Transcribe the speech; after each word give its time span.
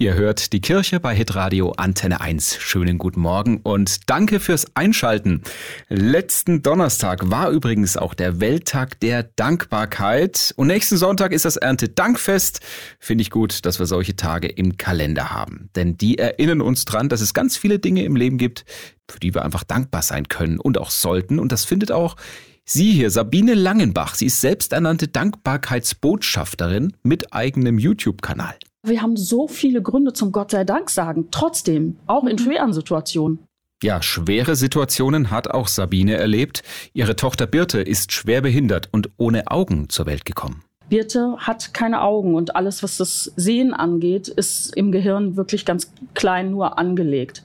Ihr 0.00 0.14
hört 0.14 0.54
die 0.54 0.62
Kirche 0.62 0.98
bei 0.98 1.14
Hitradio 1.14 1.72
Antenne 1.76 2.22
1. 2.22 2.56
Schönen 2.58 2.96
guten 2.96 3.20
Morgen 3.20 3.58
und 3.58 4.08
danke 4.08 4.40
fürs 4.40 4.74
Einschalten. 4.74 5.42
Letzten 5.90 6.62
Donnerstag 6.62 7.30
war 7.30 7.50
übrigens 7.50 7.98
auch 7.98 8.14
der 8.14 8.40
Welttag 8.40 8.98
der 9.00 9.24
Dankbarkeit 9.24 10.54
und 10.56 10.68
nächsten 10.68 10.96
Sonntag 10.96 11.32
ist 11.32 11.44
das 11.44 11.58
Erntedankfest. 11.58 12.60
Finde 12.98 13.20
ich 13.20 13.28
gut, 13.28 13.66
dass 13.66 13.78
wir 13.78 13.84
solche 13.84 14.16
Tage 14.16 14.48
im 14.48 14.78
Kalender 14.78 15.32
haben, 15.32 15.68
denn 15.76 15.98
die 15.98 16.16
erinnern 16.16 16.62
uns 16.62 16.86
dran, 16.86 17.10
dass 17.10 17.20
es 17.20 17.34
ganz 17.34 17.58
viele 17.58 17.78
Dinge 17.78 18.02
im 18.04 18.16
Leben 18.16 18.38
gibt, 18.38 18.64
für 19.06 19.20
die 19.20 19.34
wir 19.34 19.44
einfach 19.44 19.64
dankbar 19.64 20.00
sein 20.00 20.28
können 20.28 20.58
und 20.58 20.78
auch 20.78 20.90
sollten 20.90 21.38
und 21.38 21.52
das 21.52 21.66
findet 21.66 21.92
auch 21.92 22.16
Sie 22.64 22.92
hier, 22.92 23.10
Sabine 23.10 23.54
Langenbach, 23.54 24.14
sie 24.14 24.26
ist 24.26 24.40
selbsternannte 24.40 25.08
Dankbarkeitsbotschafterin 25.08 26.96
mit 27.02 27.34
eigenem 27.34 27.78
YouTube-Kanal. 27.78 28.54
Wir 28.82 29.02
haben 29.02 29.16
so 29.16 29.46
viele 29.46 29.82
Gründe 29.82 30.12
zum 30.12 30.32
Gott 30.32 30.50
sei 30.52 30.64
Dank 30.64 30.90
sagen, 30.90 31.28
trotzdem, 31.30 31.96
auch 32.06 32.24
in 32.24 32.36
mhm. 32.36 32.38
schweren 32.38 32.72
Situationen. 32.72 33.40
Ja, 33.82 34.02
schwere 34.02 34.56
Situationen 34.56 35.30
hat 35.30 35.48
auch 35.48 35.66
Sabine 35.66 36.14
erlebt. 36.16 36.62
Ihre 36.92 37.16
Tochter 37.16 37.46
Birte 37.46 37.80
ist 37.80 38.12
schwer 38.12 38.42
behindert 38.42 38.88
und 38.92 39.10
ohne 39.16 39.50
Augen 39.50 39.88
zur 39.88 40.06
Welt 40.06 40.24
gekommen. 40.24 40.64
Birte 40.90 41.36
hat 41.38 41.72
keine 41.72 42.02
Augen 42.02 42.34
und 42.34 42.56
alles, 42.56 42.82
was 42.82 42.96
das 42.96 43.32
Sehen 43.36 43.72
angeht, 43.72 44.28
ist 44.28 44.76
im 44.76 44.92
Gehirn 44.92 45.36
wirklich 45.36 45.64
ganz 45.64 45.92
klein 46.14 46.50
nur 46.50 46.78
angelegt. 46.78 47.42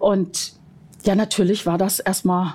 Und 0.00 0.54
ja, 1.04 1.14
natürlich 1.14 1.66
war 1.66 1.78
das 1.78 2.00
erstmal 2.00 2.54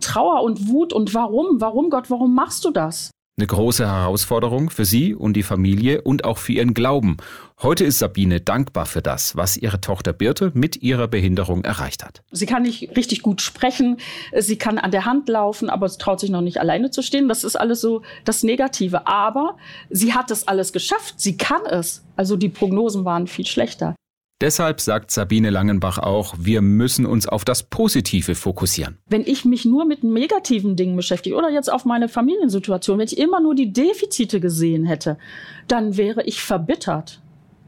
Trauer 0.00 0.42
und 0.42 0.68
Wut 0.68 0.92
und 0.92 1.14
warum? 1.14 1.60
Warum 1.60 1.90
Gott, 1.90 2.10
warum 2.10 2.34
machst 2.34 2.64
du 2.64 2.70
das? 2.70 3.10
Eine 3.38 3.48
große 3.48 3.86
Herausforderung 3.86 4.70
für 4.70 4.86
sie 4.86 5.14
und 5.14 5.34
die 5.34 5.42
Familie 5.42 6.00
und 6.00 6.24
auch 6.24 6.38
für 6.38 6.52
ihren 6.52 6.72
Glauben. 6.72 7.18
Heute 7.60 7.84
ist 7.84 7.98
Sabine 7.98 8.40
dankbar 8.40 8.86
für 8.86 9.02
das, 9.02 9.36
was 9.36 9.58
ihre 9.58 9.78
Tochter 9.78 10.14
Birte 10.14 10.52
mit 10.54 10.82
ihrer 10.82 11.06
Behinderung 11.06 11.62
erreicht 11.62 12.02
hat. 12.02 12.22
Sie 12.30 12.46
kann 12.46 12.62
nicht 12.62 12.96
richtig 12.96 13.20
gut 13.20 13.42
sprechen, 13.42 13.98
sie 14.34 14.56
kann 14.56 14.78
an 14.78 14.90
der 14.90 15.04
Hand 15.04 15.28
laufen, 15.28 15.68
aber 15.68 15.86
sie 15.90 15.98
traut 15.98 16.18
sich 16.18 16.30
noch 16.30 16.40
nicht 16.40 16.60
alleine 16.60 16.90
zu 16.90 17.02
stehen. 17.02 17.28
Das 17.28 17.44
ist 17.44 17.56
alles 17.56 17.82
so 17.82 18.00
das 18.24 18.42
Negative. 18.42 19.06
Aber 19.06 19.58
sie 19.90 20.14
hat 20.14 20.30
es 20.30 20.48
alles 20.48 20.72
geschafft, 20.72 21.16
sie 21.18 21.36
kann 21.36 21.66
es. 21.66 22.06
Also 22.16 22.36
die 22.36 22.48
Prognosen 22.48 23.04
waren 23.04 23.26
viel 23.26 23.46
schlechter. 23.46 23.94
Deshalb 24.42 24.82
sagt 24.82 25.10
Sabine 25.10 25.48
Langenbach 25.48 25.96
auch, 25.96 26.34
wir 26.38 26.60
müssen 26.60 27.06
uns 27.06 27.26
auf 27.26 27.42
das 27.46 27.62
Positive 27.62 28.34
fokussieren. 28.34 28.98
Wenn 29.08 29.22
ich 29.22 29.46
mich 29.46 29.64
nur 29.64 29.86
mit 29.86 30.04
negativen 30.04 30.76
Dingen 30.76 30.94
beschäftige 30.94 31.36
oder 31.36 31.48
jetzt 31.48 31.72
auf 31.72 31.86
meine 31.86 32.06
Familiensituation, 32.06 32.98
wenn 32.98 33.06
ich 33.06 33.16
immer 33.16 33.40
nur 33.40 33.54
die 33.54 33.72
Defizite 33.72 34.38
gesehen 34.38 34.84
hätte, 34.84 35.16
dann 35.68 35.96
wäre 35.96 36.22
ich 36.24 36.42
verbittert. 36.42 37.22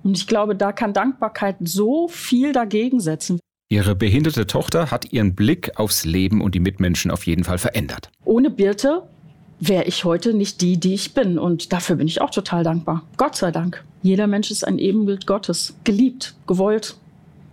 Und 0.05 0.19
ich 0.19 0.27
glaube, 0.27 0.55
da 0.55 0.73
kann 0.73 0.93
Dankbarkeit 0.93 1.57
so 1.61 2.07
viel 2.07 2.53
dagegen 2.53 3.01
setzen. 3.01 3.41
Ihre 3.71 3.95
behinderte 3.95 4.47
Tochter 4.47 4.91
hat 4.91 5.11
ihren 5.11 5.35
Blick 5.35 5.79
aufs 5.79 6.05
Leben 6.05 6.43
und 6.43 6.55
die 6.55 6.61
Mitmenschen 6.61 7.11
auf 7.11 7.27
jeden 7.27 7.45
Fall 7.45 7.59
verändert. 7.59 8.11
Ohne 8.27 8.51
Birte 8.51 9.09
wäre 9.61 9.85
ich 9.85 10.05
heute 10.05 10.35
nicht 10.35 10.61
die, 10.61 10.79
die 10.79 10.95
ich 10.95 11.15
bin. 11.15 11.39
Und 11.39 11.73
dafür 11.73 11.97
bin 11.97 12.07
ich 12.07 12.21
auch 12.21 12.31
total 12.31 12.65
dankbar. 12.65 13.03
Gott 13.17 13.37
sei 13.37 13.51
Dank. 13.51 13.85
Jeder 14.03 14.27
Mensch 14.27 14.51
ist 14.51 14.67
ein 14.67 14.79
Ebenbild 14.79 15.27
Gottes. 15.27 15.75
Geliebt, 15.85 16.35
gewollt. 16.47 16.97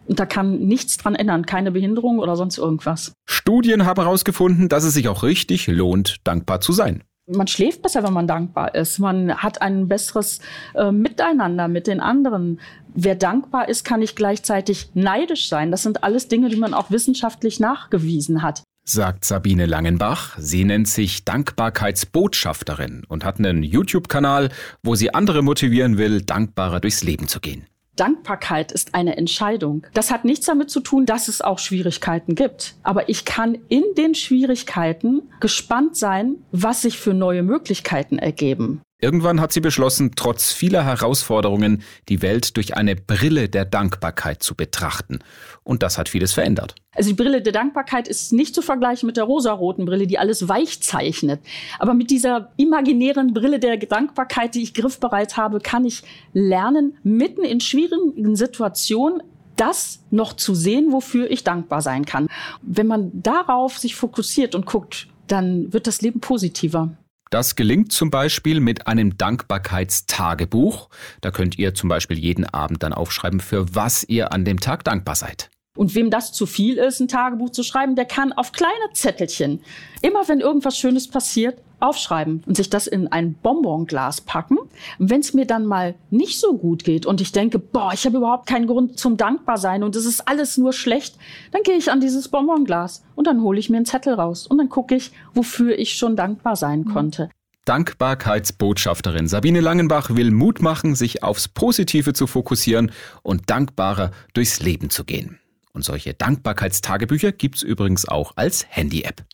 Und 0.08 0.20
da 0.20 0.26
kann 0.26 0.60
nichts 0.60 0.98
dran 0.98 1.16
ändern, 1.16 1.48
keine 1.48 1.72
Behinderung 1.72 2.20
oder 2.20 2.36
sonst 2.36 2.60
irgendwas. 2.60 3.14
Studien 3.28 3.86
haben 3.86 4.02
herausgefunden, 4.02 4.70
dass 4.70 4.84
es 4.84 4.94
sich 4.94 5.08
auch 5.08 5.24
richtig 5.24 5.66
lohnt, 5.66 6.18
dankbar 6.24 6.62
zu 6.62 6.74
sein. 6.74 7.04
Man 7.28 7.48
schläft 7.48 7.82
besser, 7.82 8.04
wenn 8.04 8.14
man 8.14 8.28
dankbar 8.28 8.76
ist. 8.76 9.00
Man 9.00 9.36
hat 9.36 9.60
ein 9.64 9.88
besseres 9.88 10.42
äh, 10.76 10.92
Miteinander 10.92 11.68
mit 11.68 11.88
den 11.88 12.00
anderen. 12.00 12.60
Wer 12.94 13.16
dankbar 13.16 13.68
ist, 13.68 13.84
kann 13.84 14.02
nicht 14.02 14.16
gleichzeitig 14.16 14.92
neidisch 14.94 15.50
sein. 15.50 15.72
Das 15.72 15.82
sind 15.82 16.04
alles 16.04 16.28
Dinge, 16.28 16.50
die 16.50 16.56
man 16.56 16.76
auch 16.76 16.92
wissenschaftlich 16.92 17.60
nachgewiesen 17.60 18.44
hat 18.44 18.62
sagt 18.86 19.26
Sabine 19.26 19.66
Langenbach. 19.66 20.38
Sie 20.38 20.64
nennt 20.64 20.88
sich 20.88 21.26
Dankbarkeitsbotschafterin 21.26 23.04
und 23.08 23.26
hat 23.26 23.40
einen 23.40 23.64
YouTube-Kanal, 23.64 24.50
wo 24.84 24.96
sie 24.96 25.14
andere 25.14 25.42
motivieren 25.42 25.98
will, 25.98 26.22
dankbarer 26.22 26.80
durchs 26.80 27.04
Leben 27.04 27.28
zu 27.28 27.40
gehen. 27.40 27.66
Dankbarkeit 27.96 28.72
ist 28.72 28.94
eine 28.94 29.18
Entscheidung. 29.18 29.88
Das 29.94 30.12
hat 30.12 30.26
nichts 30.26 30.46
damit 30.46 30.70
zu 30.70 30.82
tun, 30.82 31.06
dass 31.06 31.28
es 31.28 31.42
auch 31.42 31.60
Schwierigkeiten 31.60 32.36
gibt. 32.36 32.76
Aber 32.84 33.10
ich 33.10 33.26
kann 33.26 33.58
in 33.70 33.84
den 33.98 34.16
Schwierigkeiten 34.16 35.24
gespannt 35.40 35.96
sein, 35.96 36.36
was 36.52 36.82
sich 36.82 37.00
für 37.00 37.14
neue 37.14 37.42
Möglichkeiten 37.42 38.20
ergeben. 38.20 38.82
Irgendwann 39.06 39.40
hat 39.40 39.54
sie 39.54 39.62
beschlossen, 39.62 40.14
trotz 40.16 40.52
vieler 40.52 40.84
Herausforderungen 40.84 41.84
die 42.10 42.24
Welt 42.24 42.58
durch 42.58 42.76
eine 42.76 42.96
Brille 42.96 43.50
der 43.50 43.64
Dankbarkeit 43.64 44.42
zu 44.42 44.56
betrachten. 44.56 45.20
Und 45.64 45.84
das 45.84 46.00
hat 46.00 46.10
vieles 46.10 46.34
verändert. 46.34 46.74
Also 46.96 47.12
die 47.12 47.16
Brille 47.16 47.44
der 47.44 47.54
Dankbarkeit 47.54 48.08
ist 48.08 48.34
nicht 48.34 48.56
zu 48.56 48.64
vergleichen 48.64 49.06
mit 49.06 49.16
der 49.16 49.26
rosaroten 49.26 49.86
Brille, 49.86 50.08
die 50.08 50.18
alles 50.18 50.50
weich 50.50 50.82
zeichnet. 50.82 51.40
Aber 51.78 51.94
mit 51.94 52.10
dieser 52.10 52.52
imaginären 52.58 53.36
Brille 53.36 53.60
der 53.60 53.78
Dankbarkeit, 53.78 54.56
die 54.56 54.64
ich 54.64 54.74
griffbereit 54.74 55.38
habe, 55.38 55.60
kann 55.60 55.86
ich 55.86 56.02
lernen, 56.34 56.98
mitten 57.04 57.44
in 57.44 57.60
schwierigen 57.60 58.36
Situationen 58.36 59.22
das 59.56 60.00
noch 60.10 60.34
zu 60.34 60.56
sehen, 60.56 60.92
wofür 60.92 61.30
ich 61.30 61.44
dankbar 61.44 61.84
sein 61.84 62.06
kann. 62.06 62.26
Wenn 62.64 62.88
man 62.88 63.12
darauf 63.14 63.78
sich 63.78 63.96
fokussiert 63.96 64.56
und 64.56 64.66
guckt, 64.66 65.10
dann 65.28 65.72
wird 65.72 65.86
das 65.86 66.02
Leben 66.02 66.22
positiver. 66.22 66.98
Das 67.36 67.58
gelingt 67.58 67.92
zum 67.92 68.12
Beispiel 68.12 68.62
mit 68.62 68.88
einem 68.88 69.18
Dankbarkeitstagebuch. 69.18 70.88
Da 71.20 71.32
könnt 71.32 71.60
ihr 71.60 71.74
zum 71.74 71.90
Beispiel 71.90 72.18
jeden 72.18 72.46
Abend 72.46 72.82
dann 72.82 72.94
aufschreiben, 72.94 73.42
für 73.42 73.76
was 73.76 74.06
ihr 74.06 74.32
an 74.32 74.46
dem 74.46 74.62
Tag 74.62 74.86
dankbar 74.86 75.16
seid. 75.16 75.50
Und 75.76 75.96
wem 75.96 76.10
das 76.10 76.32
zu 76.32 76.46
viel 76.46 76.78
ist, 76.78 77.02
ein 77.02 77.10
Tagebuch 77.10 77.50
zu 77.50 77.64
schreiben, 77.64 77.98
der 77.98 78.06
kann 78.06 78.32
auf 78.32 78.54
kleine 78.54 78.74
Zettelchen, 78.94 79.62
immer 80.02 80.26
wenn 80.30 80.40
irgendwas 80.40 80.78
Schönes 80.78 81.10
passiert, 81.10 81.62
aufschreiben 81.80 82.44
und 82.46 82.58
sich 82.58 82.70
das 82.70 82.88
in 82.88 83.08
ein 83.08 83.34
Bonbonglas 83.34 84.22
packen. 84.22 84.58
Wenn 85.00 85.22
es 85.22 85.34
mir 85.34 85.46
dann 85.46 85.66
mal 85.66 85.96
nicht 86.10 86.40
so 86.40 86.58
gut 86.58 86.84
geht 86.84 87.06
und 87.06 87.22
ich 87.22 87.32
denke, 87.32 87.60
boah, 87.60 87.92
ich 87.94 88.06
habe 88.06 88.18
überhaupt 88.18 88.48
keinen 88.48 88.68
Grund 88.68 89.00
zum 89.00 89.18
Dankbarsein 89.18 89.84
und 89.84 89.96
es 89.96 90.06
ist 90.06 90.28
alles 90.28 90.58
nur 90.58 90.74
schlecht, 90.74 91.18
dann 91.52 91.64
gehe 91.64 91.78
ich 91.78 91.92
an 91.92 92.02
dieses 92.02 92.30
Bonbonglas 92.30 93.04
und 93.16 93.28
dann 93.28 93.42
hole 93.42 93.60
ich 93.60 93.70
mir 93.70 93.78
einen 93.78 93.86
Zettel 93.86 94.14
raus 94.14 94.48
und 94.48 94.58
dann 94.58 94.70
gucke 94.70 94.96
ich, 94.96 95.12
wofür 95.34 95.78
ich 95.78 95.96
schon 95.96 96.16
dankbar 96.16 96.56
sein 96.56 96.82
mhm. 96.82 96.94
konnte. 96.94 97.30
Dankbarkeitsbotschafterin 97.66 99.28
Sabine 99.28 99.60
Langenbach 99.60 100.12
will 100.16 100.30
Mut 100.30 100.62
machen, 100.62 100.94
sich 100.94 101.24
aufs 101.24 101.48
Positive 101.48 102.14
zu 102.14 102.28
fokussieren 102.28 102.92
und 103.24 103.50
dankbarer 103.50 104.12
durchs 104.34 104.60
Leben 104.60 104.92
zu 104.92 105.04
gehen. 105.04 105.40
Und 105.74 105.84
solche 105.84 106.14
Dankbarkeitstagebücher 106.14 107.32
gibt's 107.32 107.64
übrigens 107.64 108.08
auch 108.08 108.34
als 108.36 108.66
Handy-App. 108.70 109.26